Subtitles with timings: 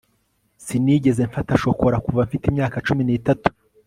[0.65, 3.49] sinigeze mfata shokora kuva mfite imyaka cumi n'itatu